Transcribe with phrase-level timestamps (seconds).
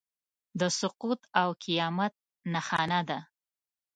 [0.59, 2.13] د سقوط او قیامت
[2.53, 3.19] نښانه ده.